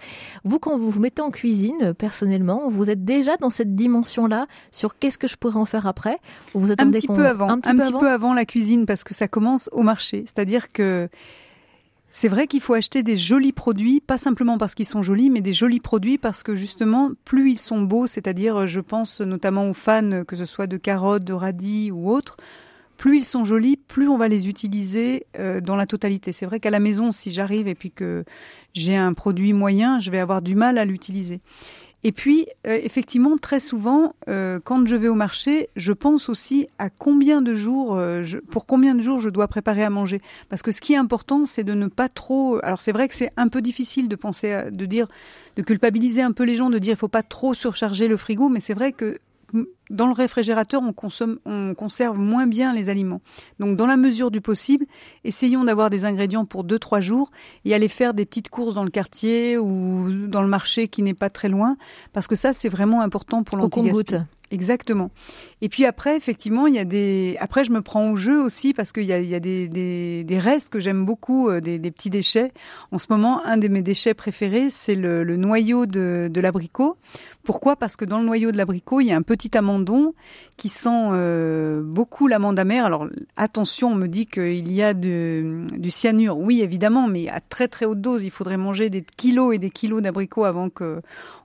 Vous, 0.44 0.58
quand 0.58 0.76
vous 0.76 0.88
vous 0.88 1.00
mettez 1.00 1.20
en 1.20 1.30
cuisine, 1.30 1.92
personnellement, 1.92 2.68
vous 2.68 2.88
êtes 2.88 3.04
déjà 3.04 3.36
dans 3.36 3.50
cette 3.50 3.74
dimension-là 3.74 4.46
sur 4.72 4.98
qu'est-ce 4.98 5.18
que 5.18 5.28
je 5.28 5.36
pourrais 5.36 5.56
en 5.56 5.66
faire 5.66 5.86
après? 5.86 6.18
Vous 6.54 6.72
un 6.72 6.76
petit 6.90 7.06
peu 7.06 7.26
avant, 7.26 7.50
un 7.50 7.60
petit, 7.60 7.92
peu, 7.92 8.08
avant 8.08 8.32
la 8.32 8.46
cuisine 8.46 8.86
parce 8.86 9.04
que 9.04 9.14
ça 9.14 9.28
commence 9.28 9.68
au 9.72 9.82
marché. 9.82 10.24
C'est-à-dire 10.26 10.72
que 10.72 11.10
c'est 12.16 12.28
vrai 12.28 12.46
qu'il 12.46 12.60
faut 12.60 12.74
acheter 12.74 13.02
des 13.02 13.16
jolis 13.16 13.50
produits, 13.50 14.00
pas 14.00 14.18
simplement 14.18 14.56
parce 14.56 14.76
qu'ils 14.76 14.86
sont 14.86 15.02
jolis, 15.02 15.30
mais 15.30 15.40
des 15.40 15.52
jolis 15.52 15.80
produits 15.80 16.16
parce 16.16 16.44
que 16.44 16.54
justement, 16.54 17.10
plus 17.24 17.50
ils 17.50 17.58
sont 17.58 17.82
beaux, 17.82 18.06
c'est-à-dire, 18.06 18.68
je 18.68 18.78
pense 18.78 19.20
notamment 19.20 19.68
aux 19.68 19.74
fans, 19.74 20.22
que 20.24 20.36
ce 20.36 20.44
soit 20.44 20.68
de 20.68 20.76
carottes, 20.76 21.24
de 21.24 21.32
radis 21.32 21.90
ou 21.90 22.12
autres, 22.12 22.36
plus 22.98 23.18
ils 23.18 23.24
sont 23.24 23.44
jolis, 23.44 23.76
plus 23.76 24.06
on 24.06 24.16
va 24.16 24.28
les 24.28 24.48
utiliser 24.48 25.26
euh, 25.40 25.60
dans 25.60 25.74
la 25.74 25.86
totalité. 25.86 26.30
C'est 26.30 26.46
vrai 26.46 26.60
qu'à 26.60 26.70
la 26.70 26.78
maison, 26.78 27.10
si 27.10 27.32
j'arrive 27.32 27.66
et 27.66 27.74
puis 27.74 27.90
que 27.90 28.24
j'ai 28.74 28.94
un 28.94 29.12
produit 29.12 29.52
moyen, 29.52 29.98
je 29.98 30.12
vais 30.12 30.20
avoir 30.20 30.40
du 30.40 30.54
mal 30.54 30.78
à 30.78 30.84
l'utiliser. 30.84 31.40
Et 32.06 32.12
puis, 32.12 32.46
euh, 32.66 32.78
effectivement, 32.82 33.38
très 33.38 33.60
souvent, 33.60 34.14
euh, 34.28 34.60
quand 34.62 34.86
je 34.86 34.94
vais 34.94 35.08
au 35.08 35.14
marché, 35.14 35.70
je 35.74 35.92
pense 35.92 36.28
aussi 36.28 36.68
à 36.78 36.90
combien 36.90 37.40
de 37.40 37.54
jours, 37.54 37.96
euh, 37.96 38.22
je, 38.22 38.36
pour 38.36 38.66
combien 38.66 38.94
de 38.94 39.00
jours 39.00 39.20
je 39.20 39.30
dois 39.30 39.48
préparer 39.48 39.82
à 39.82 39.88
manger. 39.88 40.20
Parce 40.50 40.62
que 40.62 40.70
ce 40.70 40.82
qui 40.82 40.92
est 40.92 40.98
important, 40.98 41.46
c'est 41.46 41.64
de 41.64 41.72
ne 41.72 41.86
pas 41.86 42.10
trop. 42.10 42.58
Alors, 42.62 42.82
c'est 42.82 42.92
vrai 42.92 43.08
que 43.08 43.14
c'est 43.14 43.30
un 43.38 43.48
peu 43.48 43.62
difficile 43.62 44.10
de 44.10 44.16
penser, 44.16 44.52
à, 44.52 44.70
de 44.70 44.84
dire, 44.84 45.08
de 45.56 45.62
culpabiliser 45.62 46.20
un 46.20 46.32
peu 46.32 46.44
les 46.44 46.56
gens, 46.56 46.68
de 46.68 46.78
dire 46.78 46.92
il 46.92 46.98
faut 46.98 47.08
pas 47.08 47.22
trop 47.22 47.54
surcharger 47.54 48.06
le 48.06 48.18
frigo, 48.18 48.50
mais 48.50 48.60
c'est 48.60 48.74
vrai 48.74 48.92
que 48.92 49.18
dans 49.90 50.06
le 50.06 50.12
réfrigérateur, 50.12 50.82
on, 50.82 50.92
consomme, 50.92 51.38
on 51.44 51.74
conserve 51.74 52.18
moins 52.18 52.46
bien 52.46 52.72
les 52.72 52.88
aliments. 52.88 53.20
Donc, 53.58 53.76
dans 53.76 53.86
la 53.86 53.96
mesure 53.96 54.30
du 54.30 54.40
possible, 54.40 54.86
essayons 55.24 55.64
d'avoir 55.64 55.90
des 55.90 56.04
ingrédients 56.04 56.44
pour 56.44 56.64
2-3 56.64 57.00
jours 57.00 57.30
et 57.64 57.74
aller 57.74 57.88
faire 57.88 58.14
des 58.14 58.24
petites 58.24 58.48
courses 58.48 58.74
dans 58.74 58.84
le 58.84 58.90
quartier 58.90 59.58
ou 59.58 60.26
dans 60.26 60.42
le 60.42 60.48
marché 60.48 60.88
qui 60.88 61.02
n'est 61.02 61.14
pas 61.14 61.30
très 61.30 61.48
loin, 61.48 61.76
parce 62.12 62.26
que 62.26 62.34
ça, 62.34 62.52
c'est 62.52 62.68
vraiment 62.68 63.00
important 63.00 63.42
pour 63.42 63.58
lanti 63.58 63.80
Exactement. 64.50 65.10
Et 65.62 65.68
puis 65.68 65.84
après, 65.84 66.16
effectivement, 66.16 66.66
il 66.66 66.74
y 66.74 66.78
a 66.78 66.84
des. 66.84 67.36
Après, 67.40 67.64
je 67.64 67.72
me 67.72 67.80
prends 67.80 68.10
au 68.10 68.16
jeu 68.16 68.40
aussi 68.40 68.72
parce 68.74 68.92
qu'il 68.92 69.04
y 69.04 69.12
a, 69.12 69.18
il 69.18 69.28
y 69.28 69.34
a 69.34 69.40
des, 69.40 69.68
des, 69.68 70.22
des, 70.22 70.38
restes 70.38 70.70
que 70.70 70.78
j'aime 70.78 71.04
beaucoup, 71.04 71.48
euh, 71.48 71.60
des, 71.60 71.78
des, 71.78 71.90
petits 71.90 72.10
déchets. 72.10 72.52
En 72.92 72.98
ce 72.98 73.06
moment, 73.10 73.44
un 73.44 73.56
de 73.56 73.66
mes 73.68 73.82
déchets 73.82 74.14
préférés, 74.14 74.70
c'est 74.70 74.94
le, 74.94 75.24
le 75.24 75.36
noyau 75.36 75.86
de, 75.86 76.28
de 76.30 76.40
l'abricot. 76.40 76.96
Pourquoi? 77.44 77.76
Parce 77.76 77.96
que 77.96 78.04
dans 78.04 78.18
le 78.18 78.24
noyau 78.24 78.52
de 78.52 78.56
l'abricot, 78.56 79.00
il 79.00 79.06
y 79.06 79.12
a 79.12 79.16
un 79.16 79.22
petit 79.22 79.56
amandon 79.56 80.14
qui 80.56 80.68
sent 80.68 80.88
euh, 81.12 81.82
beaucoup 81.84 82.26
l'amande 82.26 82.58
amère. 82.58 82.86
Alors 82.86 83.06
attention, 83.36 83.92
on 83.92 83.94
me 83.94 84.08
dit 84.08 84.26
qu'il 84.26 84.72
y 84.72 84.82
a 84.82 84.94
de, 84.94 85.66
du 85.76 85.90
cyanure. 85.90 86.38
Oui, 86.38 86.62
évidemment, 86.62 87.06
mais 87.06 87.28
à 87.28 87.40
très 87.40 87.68
très 87.68 87.84
haute 87.84 88.00
dose. 88.00 88.24
Il 88.24 88.30
faudrait 88.30 88.56
manger 88.56 88.88
des 88.88 89.02
kilos 89.02 89.54
et 89.54 89.58
des 89.58 89.70
kilos 89.70 90.00
d'abricots 90.02 90.44
avant 90.44 90.70
que 90.70 91.00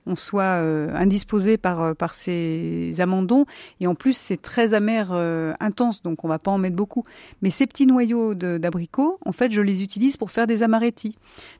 on 0.06 0.16
soit 0.16 0.42
euh, 0.42 0.94
indisposé 0.94 1.58
par 1.58 1.82
euh, 1.82 1.94
par 1.94 2.14
ces 2.14 3.00
amandons. 3.00 3.44
Et 3.80 3.86
en 3.86 3.94
plus, 3.94 4.16
c'est 4.16 4.40
très 4.40 4.74
amer, 4.74 5.10
euh, 5.12 5.52
intense, 5.60 6.02
donc 6.02 6.24
on 6.24 6.28
va 6.28 6.38
pas 6.38 6.50
en 6.50 6.58
mettre 6.58 6.76
beaucoup. 6.76 7.04
Mais 7.42 7.50
ces 7.50 7.66
petits 7.66 7.86
noyaux 7.86 8.34
d'abricots, 8.34 9.18
en 9.24 9.32
fait, 9.32 9.52
je 9.52 9.60
les 9.60 9.82
utilise 9.82 10.16
pour 10.16 10.30
faire 10.30 10.46
des 10.46 10.62
amaretti. 10.62 11.16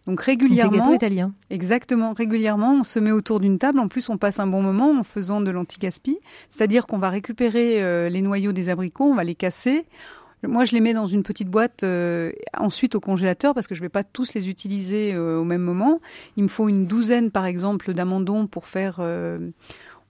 Donc 0.07 0.21
régulièrement, 0.21 0.73
des 0.73 0.79
gâteaux 0.79 0.95
italiens. 0.95 1.33
Exactement, 1.51 2.13
régulièrement, 2.13 2.73
on 2.81 2.85
se 2.85 2.99
met 2.99 3.13
autour 3.13 3.41
d'une 3.41 3.59
table. 3.59 3.79
En 3.79 3.89
plus, 3.89 4.09
on 4.09 4.17
passe 4.17 4.30
un 4.39 4.47
bon 4.47 4.63
moment 4.63 4.93
en 4.93 5.03
faisant 5.03 5.41
de 5.41 5.51
l'anti-gaspi, 5.51 6.19
c'est-à-dire 6.49 6.87
qu'on 6.87 6.99
va 6.99 7.11
récupérer 7.11 8.11
les 8.11 8.23
noyaux 8.23 8.53
des 8.53 8.69
abricots, 8.69 9.07
on 9.07 9.15
va 9.15 9.25
les 9.25 9.35
casser. 9.35 9.87
Moi, 10.47 10.65
je 10.65 10.73
les 10.73 10.81
mets 10.81 10.95
dans 10.95 11.07
une 11.07 11.23
petite 11.23 11.49
boîte 11.49 11.83
euh, 11.83 12.33
ensuite 12.57 12.95
au 12.95 13.01
congélateur 13.01 13.53
parce 13.53 13.67
que 13.67 13.75
je 13.75 13.81
ne 13.81 13.85
vais 13.85 13.91
pas 13.91 14.05
tous 14.05 14.33
les 14.33 14.49
utiliser 14.49 15.13
euh, 15.13 15.39
au 15.39 15.45
même 15.45 15.61
moment. 15.61 16.01
Il 16.37 16.45
me 16.45 16.49
faut 16.49 16.69
une 16.69 16.87
douzaine, 16.87 17.31
par 17.31 17.45
exemple, 17.45 17.93
d'amandons 17.93 18.47
pour 18.47 18.67
faire 18.67 18.97
euh, 19.01 19.51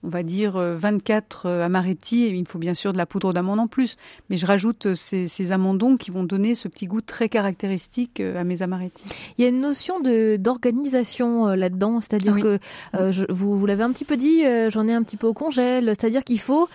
on 0.03 0.09
va 0.09 0.23
dire 0.23 0.53
24 0.53 1.45
euh, 1.45 1.49
euh, 1.49 1.65
amaretti 1.65 2.25
et 2.25 2.29
il 2.29 2.47
faut 2.47 2.59
bien 2.59 2.73
sûr 2.73 2.93
de 2.93 2.97
la 2.97 3.05
poudre 3.05 3.33
d'amande 3.33 3.59
en 3.59 3.67
plus. 3.67 3.97
Mais 4.29 4.37
je 4.37 4.45
rajoute 4.45 4.87
euh, 4.87 4.95
ces, 4.95 5.27
ces, 5.27 5.51
amandons 5.51 5.97
qui 5.97 6.11
vont 6.11 6.23
donner 6.23 6.55
ce 6.55 6.67
petit 6.67 6.87
goût 6.87 7.01
très 7.01 7.29
caractéristique 7.29 8.19
à 8.19 8.43
mes 8.43 8.61
amaretti. 8.61 9.05
Il 9.37 9.43
y 9.43 9.45
a 9.45 9.49
une 9.49 9.59
notion 9.59 9.99
de 9.99 10.37
d'organisation 10.37 11.47
là-dedans, 11.47 11.99
c'est-à-dire 11.99 12.39
que 12.39 12.59
je, 12.93 13.25
vous, 13.29 13.57
vous 13.57 13.65
l'avez 13.65 13.83
un 13.83 13.91
petit 13.91 14.05
peu 14.05 14.17
dit, 14.17 14.43
j'en 14.69 14.87
ai 14.87 14.93
un 14.93 15.03
petit 15.03 15.17
peu 15.17 15.27
au 15.27 15.33
congèle, 15.33 15.87
c'est-à-dire 15.89 16.23
qu'il 16.23 16.39
faut 16.39 16.69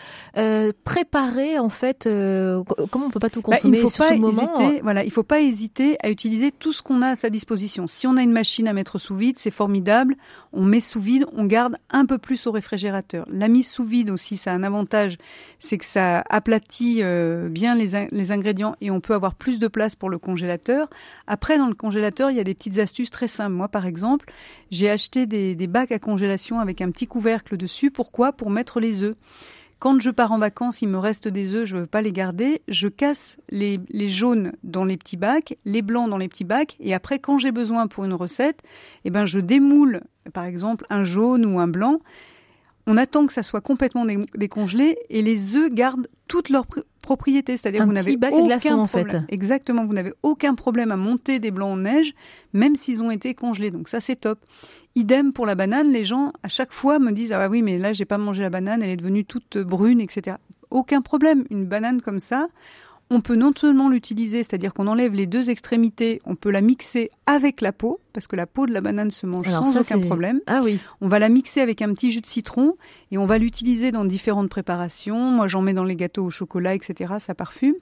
préparer 0.85 1.59
en 1.59 1.69
fait. 1.69 2.09
comment 2.91 3.07
on 3.07 3.11
peut 3.11 3.21
pas 3.21 3.31
tout 3.31 3.41
bah, 3.41 3.57
consommer 3.57 3.79
il 3.79 3.83
faut 3.83 3.89
sur 3.89 4.05
pas 4.05 4.15
ce 4.15 4.21
moment 4.21 4.59
hésiter, 4.59 4.81
Voilà, 4.83 5.05
il 5.05 5.11
faut 5.11 5.23
pas 5.23 5.41
hésiter 5.41 5.97
à 6.03 6.11
utiliser 6.11 6.53
tout 6.53 6.73
ce 6.73 6.83
qu'on 6.83 7.03
a 7.03 7.09
à 7.09 7.17
sa 7.17 7.31
disposition. 7.31 7.87
Si 7.87 8.07
on 8.07 8.17
a 8.17 8.23
une 8.23 8.33
machine 8.33 8.69
à 8.69 8.73
mettre 8.73 8.99
sous 8.99 9.17
vide, 9.17 9.39
c'est 9.39 9.51
formidable. 9.51 10.17
On 10.53 10.65
met 10.65 10.81
sous 10.81 11.01
vide, 11.01 11.27
on 11.35 11.45
garde 11.45 11.77
un 11.91 12.07
peu 12.07 12.19
plus 12.19 12.47
au 12.47 12.53
réfrigérateur. 12.53 13.16
La 13.31 13.49
mise 13.49 13.69
sous 13.69 13.85
vide 13.85 14.11
aussi, 14.11 14.37
ça 14.37 14.53
a 14.53 14.55
un 14.55 14.63
avantage, 14.63 15.19
c'est 15.59 15.79
que 15.79 15.85
ça 15.85 16.23
aplatit 16.29 17.01
euh, 17.03 17.49
bien 17.49 17.75
les, 17.75 18.33
ingrédients 18.33 18.77
et 18.81 18.91
on 18.91 19.01
peut 19.01 19.15
avoir 19.15 19.35
plus 19.35 19.59
de 19.59 19.69
place 19.69 19.97
pour 19.97 20.11
le 20.11 20.19
congélateur. 20.19 20.89
Après, 21.27 21.59
dans 21.59 21.69
le 21.69 21.75
congélateur, 21.75 22.31
il 22.31 22.37
y 22.37 22.41
a 22.41 22.45
des 22.45 22.55
petites 22.55 22.79
astuces 22.79 23.11
très 23.11 23.29
simples. 23.29 23.53
Moi, 23.53 23.69
par 23.69 23.87
exemple, 23.87 24.27
j'ai 24.71 24.91
acheté 24.91 25.27
des, 25.27 25.67
bacs 25.67 25.93
à 25.93 25.99
congélation 25.99 26.61
avec 26.61 26.81
un 26.81 26.91
petit 26.91 27.07
couvercle 27.07 27.57
dessus. 27.57 27.91
Pourquoi? 27.91 28.33
Pour 28.33 28.51
mettre 28.51 28.81
les 28.81 29.03
œufs. 29.03 29.15
Quand 29.79 30.01
je 30.01 30.11
pars 30.11 30.33
en 30.33 30.39
vacances, 30.39 30.81
il 30.81 30.89
me 30.89 30.97
reste 30.97 31.29
des 31.29 31.55
œufs, 31.55 31.67
je 31.67 31.77
veux 31.77 31.87
pas 31.87 32.01
les 32.01 32.13
garder. 32.13 32.63
Je 32.67 32.89
casse 32.89 33.37
les, 33.51 33.79
les 33.91 34.09
jaunes 34.09 34.53
dans 34.65 34.85
les 34.85 34.97
petits 34.97 35.19
bacs, 35.19 35.59
les 35.67 35.83
blancs 35.83 36.09
dans 36.09 36.17
les 36.17 36.29
petits 36.29 36.45
bacs, 36.45 36.77
et 36.81 36.95
après, 36.95 37.19
quand 37.19 37.37
j'ai 37.37 37.53
besoin 37.53 37.87
pour 37.87 38.05
une 38.05 38.15
recette, 38.15 38.63
eh 39.05 39.11
ben, 39.11 39.27
je 39.27 39.39
démoule, 39.39 40.01
par 40.33 40.45
exemple, 40.45 40.87
un 40.89 41.05
jaune 41.05 41.45
ou 41.45 41.61
un 41.61 41.69
blanc. 41.69 42.01
On 42.87 42.97
attend 42.97 43.27
que 43.27 43.33
ça 43.33 43.43
soit 43.43 43.61
complètement 43.61 44.07
décongelé 44.35 44.97
et 45.11 45.23
les 45.23 45.57
œufs 45.57 45.71
gardent 45.73 46.07
toutes 46.29 46.51
leurs 46.51 46.67
propriétés, 47.03 47.57
c'est-à-dire 47.57 47.83
que 47.83 47.87
vous 47.87 47.93
n'avez 47.93 48.17
aucun 48.17 48.29
problème. 48.29 48.79
En 48.79 48.87
fait. 48.87 49.17
Exactement, 49.29 49.85
vous 49.85 49.95
n'avez 49.95 50.13
aucun 50.23 50.55
problème 50.55 50.93
à 50.93 50.97
monter 50.97 51.39
des 51.39 51.51
blancs 51.51 51.73
en 51.73 51.77
neige, 51.79 52.15
même 52.53 52.77
s'ils 52.77 53.03
ont 53.03 53.11
été 53.11 53.35
congelés. 53.35 53.71
Donc 53.71 53.89
ça, 53.89 54.01
c'est 54.01 54.17
top. 54.17 54.39
Idem 54.95 55.33
pour 55.33 55.47
la 55.47 55.55
banane, 55.55 55.93
les 55.93 56.05
gens 56.05 56.33
à 56.43 56.49
chaque 56.49 56.73
fois 56.73 56.99
me 56.99 57.13
disent 57.13 57.31
ah 57.33 57.39
bah 57.39 57.49
oui 57.51 57.61
mais 57.61 57.79
là 57.79 57.93
j'ai 57.93 58.07
pas 58.07 58.17
mangé 58.17 58.43
la 58.43 58.49
banane, 58.49 58.83
elle 58.83 58.89
est 58.89 58.97
devenue 58.97 59.27
toute 59.27 59.59
brune, 59.59 60.01
etc. 60.01 60.39
Aucun 60.71 61.03
problème, 61.03 61.45
une 61.51 61.67
banane 61.67 62.01
comme 62.01 62.19
ça, 62.19 62.49
on 63.11 63.21
peut 63.21 63.37
non 63.37 63.53
seulement 63.55 63.91
l'utiliser, 63.91 64.43
c'est-à-dire 64.43 64.73
qu'on 64.73 64.87
enlève 64.87 65.13
les 65.13 65.27
deux 65.27 65.51
extrémités, 65.51 66.23
on 66.25 66.35
peut 66.35 66.51
la 66.51 66.63
mixer 66.63 67.11
avec 67.27 67.61
la 67.61 67.73
peau, 67.73 68.01
parce 68.13 68.29
que 68.29 68.37
la 68.37 68.47
peau 68.47 68.67
de 68.67 68.73
la 68.73 68.81
banane 68.81 69.11
se 69.11 69.27
mange 69.27 69.49
sans 69.49 69.77
aucun 69.77 70.01
problème. 70.01 70.41
Ah 70.47 70.61
oui. 70.63 70.81
On 71.01 71.09
va 71.09 71.19
la 71.19 71.29
mixer 71.29 71.61
avec 71.61 71.83
un 71.83 71.93
petit 71.93 72.13
jus 72.13 72.21
de 72.21 72.27
citron 72.27 72.77
et 73.11 73.19
on 73.19 73.27
va 73.27 73.39
l'utiliser 73.39 73.91
dans 73.91 74.05
différentes 74.05 74.49
préparations. 74.49 75.19
Moi, 75.19 75.49
j'en 75.49 75.61
mets 75.61 75.75
dans 75.75 75.85
les 75.85 75.97
gâteaux 75.97 76.25
au 76.25 76.31
chocolat, 76.31 76.75
etc. 76.75 77.15
Ça 77.19 77.35
parfume. 77.35 77.75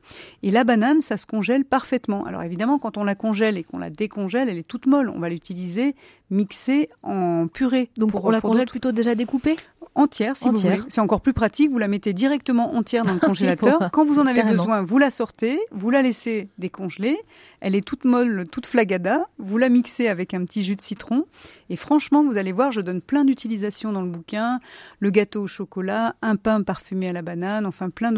Et 0.42 0.50
la 0.50 0.64
banane, 0.64 1.02
ça 1.02 1.18
se 1.18 1.26
congèle 1.26 1.66
parfaitement. 1.66 2.24
Alors 2.24 2.42
évidemment, 2.42 2.78
quand 2.78 2.96
on 2.96 3.04
la 3.04 3.14
congèle 3.14 3.58
et 3.58 3.64
qu'on 3.64 3.78
la 3.78 3.90
décongèle, 3.90 4.48
elle 4.48 4.58
est 4.58 4.66
toute 4.66 4.86
molle. 4.86 5.10
On 5.10 5.18
va 5.18 5.28
l'utiliser 5.28 5.94
mixée 6.30 6.88
en 7.02 7.46
purée. 7.46 7.90
Donc 7.96 8.10
pour, 8.10 8.24
on 8.24 8.30
la 8.30 8.40
congèle 8.40 8.66
plutôt 8.66 8.92
déjà 8.92 9.14
découpée? 9.14 9.56
Entière 9.96 10.36
si 10.36 10.48
vous 10.48 10.56
voulez. 10.56 10.80
C'est 10.88 11.00
encore 11.00 11.20
plus 11.20 11.34
pratique, 11.34 11.70
vous 11.70 11.78
la 11.78 11.86
mettez 11.86 12.12
directement 12.12 12.74
entière 12.74 13.04
dans 13.04 13.14
le 13.14 13.20
congélateur. 13.24 13.90
Quand 13.92 14.04
vous 14.04 14.18
en 14.18 14.26
avez 14.26 14.42
besoin, 14.42 14.82
vous 14.82 14.98
la 14.98 15.10
sortez, 15.10 15.60
vous 15.70 15.90
la 15.90 16.02
laissez 16.02 16.48
décongeler, 16.58 17.16
elle 17.64 17.74
est 17.74 17.84
toute 17.84 18.04
molle, 18.04 18.44
toute 18.52 18.66
flagada, 18.66 19.26
vous 19.38 19.56
la 19.56 19.70
mixez 19.70 20.08
avec 20.08 20.34
un 20.34 20.44
petit 20.44 20.62
jus 20.62 20.76
de 20.76 20.82
citron. 20.82 21.24
Et 21.70 21.76
franchement, 21.76 22.22
vous 22.22 22.36
allez 22.36 22.52
voir, 22.52 22.72
je 22.72 22.82
donne 22.82 23.00
plein 23.00 23.24
d'utilisations 23.24 23.90
dans 23.90 24.02
le 24.02 24.10
bouquin, 24.10 24.60
le 24.98 25.08
gâteau 25.08 25.44
au 25.44 25.46
chocolat, 25.46 26.14
un 26.20 26.36
pain 26.36 26.62
parfumé 26.62 27.08
à 27.08 27.14
la 27.14 27.22
banane, 27.22 27.64
enfin 27.64 27.88
plein 27.88 28.12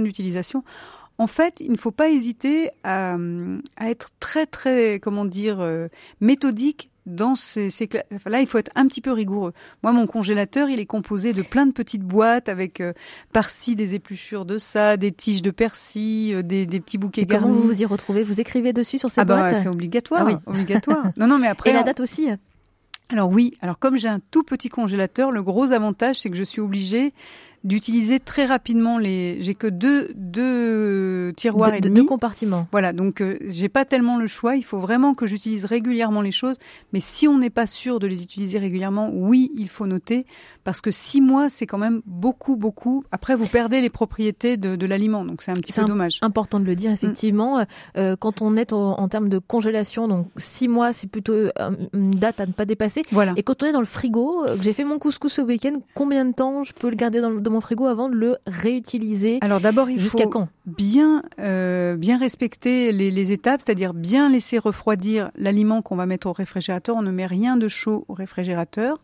d'utilisations. 0.00 0.64
En 1.16 1.28
fait, 1.28 1.60
il 1.60 1.70
ne 1.70 1.76
faut 1.76 1.92
pas 1.92 2.08
hésiter 2.10 2.70
à, 2.82 3.16
à, 3.76 3.88
être 3.88 4.10
très 4.18 4.46
très 4.46 4.98
comment 4.98 5.24
dire 5.24 5.60
euh, 5.60 5.86
méthodique 6.20 6.90
dans 7.08 7.34
ces, 7.34 7.70
ces 7.70 7.88
là, 8.26 8.40
il 8.40 8.46
faut 8.46 8.58
être 8.58 8.70
un 8.74 8.86
petit 8.86 9.00
peu 9.00 9.12
rigoureux. 9.12 9.52
Moi, 9.82 9.92
mon 9.92 10.06
congélateur, 10.06 10.68
il 10.68 10.80
est 10.80 10.86
composé 10.86 11.32
de 11.32 11.42
plein 11.42 11.66
de 11.66 11.72
petites 11.72 12.02
boîtes 12.02 12.48
avec 12.48 12.80
euh, 12.80 12.92
par-ci 13.32 13.76
des 13.76 13.94
épluchures 13.94 14.44
de 14.44 14.58
ça, 14.58 14.96
des 14.96 15.12
tiges 15.12 15.42
de 15.42 15.50
persil, 15.50 16.34
euh, 16.36 16.42
des, 16.42 16.66
des, 16.66 16.80
petits 16.80 16.98
bouquets 16.98 17.22
Et 17.22 17.26
garnis. 17.26 17.48
Comment 17.48 17.60
vous 17.60 17.68
vous 17.68 17.82
y 17.82 17.84
retrouvez? 17.84 18.22
Vous 18.22 18.40
écrivez 18.40 18.72
dessus 18.72 18.98
sur 18.98 19.10
ces 19.10 19.22
ah 19.22 19.24
bah, 19.24 19.38
boîtes? 19.38 19.56
C'est 19.56 19.68
obligatoire, 19.68 20.22
ah 20.22 20.26
oui. 20.26 20.34
obligatoire. 20.46 21.06
Non, 21.16 21.26
non, 21.26 21.38
mais 21.38 21.48
après. 21.48 21.70
Et 21.70 21.72
la 21.72 21.82
date 21.82 22.00
aussi? 22.00 22.28
Alors 23.10 23.30
oui, 23.30 23.54
alors 23.62 23.78
comme 23.78 23.96
j'ai 23.96 24.08
un 24.08 24.20
tout 24.30 24.42
petit 24.42 24.68
congélateur, 24.68 25.30
le 25.30 25.42
gros 25.42 25.72
avantage 25.72 26.20
c'est 26.20 26.28
que 26.28 26.36
je 26.36 26.42
suis 26.42 26.60
obligée 26.60 27.14
d'utiliser 27.64 28.20
très 28.20 28.46
rapidement 28.46 28.98
les. 28.98 29.38
J'ai 29.40 29.54
que 29.54 29.66
deux 29.66 30.10
deux 30.14 31.32
tiroirs 31.36 31.70
de, 31.70 31.76
et 31.76 31.80
demi. 31.80 31.96
Deux 31.96 32.04
compartiments. 32.04 32.66
Voilà, 32.72 32.92
donc 32.92 33.20
euh, 33.20 33.38
j'ai 33.46 33.68
pas 33.68 33.84
tellement 33.84 34.16
le 34.16 34.26
choix. 34.26 34.56
Il 34.56 34.64
faut 34.64 34.78
vraiment 34.78 35.14
que 35.14 35.26
j'utilise 35.26 35.64
régulièrement 35.64 36.20
les 36.20 36.30
choses. 36.30 36.56
Mais 36.92 37.00
si 37.00 37.28
on 37.28 37.38
n'est 37.38 37.50
pas 37.50 37.66
sûr 37.66 37.98
de 37.98 38.06
les 38.06 38.22
utiliser 38.22 38.58
régulièrement, 38.58 39.10
oui, 39.12 39.50
il 39.56 39.68
faut 39.68 39.86
noter 39.86 40.26
parce 40.68 40.82
que 40.82 40.90
six 40.90 41.22
mois, 41.22 41.48
c'est 41.48 41.64
quand 41.64 41.78
même 41.78 42.02
beaucoup, 42.04 42.56
beaucoup. 42.56 43.02
Après, 43.10 43.34
vous 43.34 43.46
perdez 43.46 43.80
les 43.80 43.88
propriétés 43.88 44.58
de, 44.58 44.76
de 44.76 44.84
l'aliment, 44.84 45.24
donc 45.24 45.40
c'est 45.40 45.50
un 45.50 45.54
petit 45.54 45.72
peu 45.72 45.82
dommage. 45.84 46.18
Important 46.20 46.60
de 46.60 46.66
le 46.66 46.76
dire, 46.76 46.90
effectivement. 46.90 47.60
Mm. 47.60 47.66
Euh, 47.96 48.16
quand 48.16 48.42
on 48.42 48.54
est 48.54 48.74
en, 48.74 49.00
en, 49.00 49.08
termes 49.08 49.30
de 49.30 49.38
congélation, 49.38 50.08
donc 50.08 50.26
six 50.36 50.68
mois, 50.68 50.92
c'est 50.92 51.06
plutôt 51.06 51.32
euh, 51.32 51.50
une 51.94 52.10
date 52.10 52.40
à 52.40 52.44
ne 52.44 52.52
pas 52.52 52.66
dépasser. 52.66 53.00
Voilà. 53.12 53.32
Et 53.36 53.42
quand 53.42 53.62
on 53.62 53.66
est 53.66 53.72
dans 53.72 53.78
le 53.78 53.86
frigo, 53.86 54.44
euh, 54.44 54.58
que 54.58 54.62
j'ai 54.62 54.74
fait 54.74 54.84
mon 54.84 54.98
couscous 54.98 55.32
ce 55.32 55.40
week-end, 55.40 55.72
combien 55.94 56.26
de 56.26 56.32
temps 56.32 56.62
je 56.64 56.74
peux 56.74 56.90
le 56.90 56.96
garder 56.96 57.22
dans, 57.22 57.47
mon 57.50 57.60
frigo 57.60 57.86
avant 57.86 58.08
de 58.08 58.14
le 58.14 58.36
réutiliser 58.46 59.38
Alors 59.40 59.60
d'abord, 59.60 59.90
il 59.90 59.98
jusqu'à 59.98 60.24
faut 60.24 60.30
quand? 60.30 60.48
bien 60.66 61.22
euh, 61.38 61.96
bien 61.96 62.18
respecter 62.18 62.92
les, 62.92 63.10
les 63.10 63.32
étapes, 63.32 63.62
c'est-à-dire 63.64 63.94
bien 63.94 64.28
laisser 64.28 64.58
refroidir 64.58 65.30
l'aliment 65.36 65.82
qu'on 65.82 65.96
va 65.96 66.06
mettre 66.06 66.26
au 66.26 66.32
réfrigérateur. 66.32 66.96
On 66.96 67.02
ne 67.02 67.10
met 67.10 67.26
rien 67.26 67.56
de 67.56 67.68
chaud 67.68 68.04
au 68.08 68.14
réfrigérateur. 68.14 68.98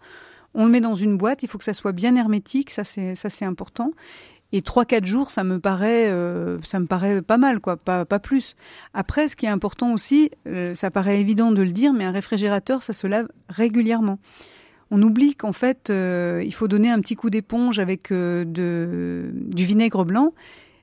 On 0.54 0.66
le 0.66 0.70
met 0.70 0.80
dans 0.80 0.94
une 0.94 1.16
boîte. 1.16 1.42
Il 1.42 1.48
faut 1.48 1.58
que 1.58 1.64
ça 1.64 1.74
soit 1.74 1.92
bien 1.92 2.16
hermétique. 2.16 2.70
Ça 2.70 2.84
c'est 2.84 3.14
ça 3.14 3.30
c'est 3.30 3.44
important. 3.44 3.90
Et 4.52 4.62
trois 4.62 4.84
quatre 4.84 5.04
jours, 5.04 5.32
ça 5.32 5.42
me 5.42 5.58
paraît, 5.58 6.08
euh, 6.08 6.58
ça 6.62 6.78
me 6.78 6.86
paraît 6.86 7.22
pas 7.22 7.38
mal, 7.38 7.58
quoi, 7.58 7.76
pas, 7.76 8.04
pas 8.04 8.20
plus. 8.20 8.54
Après, 8.92 9.28
ce 9.28 9.34
qui 9.34 9.46
est 9.46 9.48
important 9.48 9.92
aussi, 9.92 10.30
euh, 10.46 10.76
ça 10.76 10.92
paraît 10.92 11.20
évident 11.20 11.50
de 11.50 11.60
le 11.60 11.70
dire, 11.72 11.92
mais 11.92 12.04
un 12.04 12.12
réfrigérateur, 12.12 12.80
ça 12.80 12.92
se 12.92 13.08
lave 13.08 13.26
régulièrement 13.48 14.20
on 14.90 15.02
oublie 15.02 15.34
qu'en 15.34 15.52
fait, 15.52 15.90
euh, 15.90 16.42
il 16.44 16.54
faut 16.54 16.68
donner 16.68 16.90
un 16.90 17.00
petit 17.00 17.16
coup 17.16 17.30
d'éponge 17.30 17.78
avec 17.78 18.10
euh, 18.10 18.44
du 18.44 19.64
vinaigre 19.64 20.04
blanc. 20.04 20.32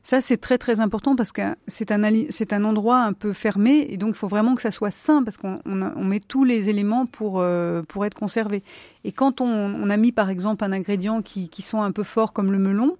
Ça, 0.04 0.20
c'est 0.20 0.38
très 0.38 0.58
très 0.58 0.80
important 0.80 1.16
parce 1.16 1.32
que 1.32 1.44
c'est 1.68 1.92
un, 1.92 2.02
c'est 2.30 2.54
un 2.54 2.64
endroit 2.64 3.02
un 3.02 3.14
peu 3.14 3.34
fermé 3.34 3.86
et 3.90 3.98
donc 3.98 4.16
il 4.16 4.18
faut 4.18 4.28
vraiment 4.28 4.56
que 4.56 4.62
ça 4.64 4.72
soit 4.72 4.90
sain 4.90 5.22
parce 5.24 5.38
qu'on 5.38 5.60
on, 5.66 5.82
on 5.84 6.04
met 6.04 6.20
tous 6.20 6.44
les 6.44 6.70
éléments 6.70 7.06
pour, 7.06 7.40
euh, 7.40 7.84
pour 7.84 8.04
être 8.06 8.16
conservé. 8.16 8.64
Et 9.04 9.12
quand 9.12 9.42
on, 9.42 9.90
a 9.90 9.98
mis 9.98 10.12
par 10.12 10.32
exemple 10.32 10.64
un 10.64 10.72
ingrédient 10.72 11.22
qui, 11.22 11.50
qui 11.50 11.62
sont 11.62 11.84
un 11.84 11.92
peu 11.92 12.04
fort 12.04 12.34
comme 12.34 12.52
le 12.52 12.58
melon, 12.58 12.98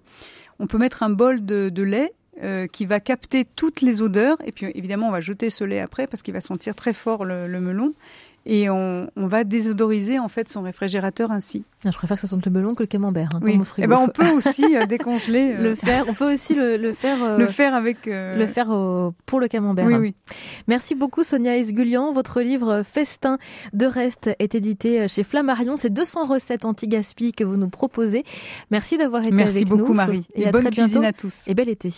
on 0.60 0.68
peut 0.68 0.78
mettre 0.78 1.02
un 1.02 1.10
bol 1.10 1.44
de, 1.44 1.82
lait 1.82 2.12
qui 2.72 2.86
va 2.86 2.98
capter 2.98 3.44
toutes 3.44 3.82
les 3.82 4.00
odeurs 4.00 4.36
et 4.44 4.52
puis 4.52 4.66
évidemment 4.74 5.08
on 5.08 5.12
va 5.12 5.20
jeter 5.20 5.50
ce 5.50 5.64
lait 5.64 5.80
après 5.80 6.06
parce 6.06 6.22
qu'il 6.22 6.34
va 6.34 6.40
sentir 6.40 6.74
très 6.74 6.92
fort 6.92 7.24
le 7.24 7.60
melon 7.60 7.94
et 8.46 8.70
on, 8.70 9.08
on, 9.16 9.26
va 9.26 9.44
désodoriser 9.44 10.18
en 10.18 10.28
fait 10.28 10.48
son 10.48 10.62
réfrigérateur 10.62 11.30
ainsi. 11.30 11.64
Ah, 11.84 11.90
je 11.90 11.96
préfère 11.96 12.16
que 12.16 12.22
ça 12.22 12.26
sente 12.26 12.44
le 12.44 12.50
melon 12.50 12.74
que 12.74 12.82
le 12.82 12.86
camembert 12.86 13.30
hein, 13.34 13.40
oui. 13.42 13.58
frigo. 13.64 13.86
Eh 13.86 13.86
ben 13.86 13.98
on 13.98 14.08
peut 14.08 14.30
aussi 14.36 14.76
euh, 14.76 14.86
décongeler 14.86 15.52
euh... 15.52 15.62
le 15.62 15.74
faire. 15.74 16.04
On 16.08 16.14
peut 16.14 16.32
aussi 16.32 16.54
le, 16.54 16.76
le 16.76 16.92
faire 16.92 17.22
euh, 17.22 17.38
le 17.38 17.46
faire 17.46 17.74
avec 17.74 18.06
le 18.06 18.46
faire 18.46 18.68
pour 19.26 19.40
le 19.40 19.48
camembert. 19.48 19.86
Oui, 19.86 19.94
oui. 19.94 20.14
Merci 20.66 20.94
beaucoup 20.94 21.24
Sonia 21.24 21.56
Esgulian. 21.56 22.12
Votre 22.12 22.40
livre 22.40 22.82
Festin 22.82 23.38
de 23.72 23.86
reste 23.86 24.30
est 24.38 24.54
édité 24.54 25.06
chez 25.08 25.22
Flammarion. 25.22 25.76
C'est 25.76 25.92
200 25.92 26.26
recettes 26.26 26.64
anti-gaspi 26.64 27.32
que 27.32 27.44
vous 27.44 27.56
nous 27.56 27.68
proposez. 27.68 28.24
Merci 28.70 28.98
d'avoir 28.98 29.22
été 29.22 29.32
Merci 29.32 29.56
avec 29.58 29.68
beaucoup, 29.68 29.88
nous. 29.88 29.94
Marie. 29.94 30.26
Et, 30.34 30.42
et 30.42 30.48
à 30.48 30.50
bonne 30.50 30.62
très 30.62 30.70
cuisine 30.70 31.02
bientôt. 31.02 31.08
à 31.08 31.12
tous. 31.12 31.44
Et 31.46 31.54
bel 31.54 31.68
été. 31.68 31.92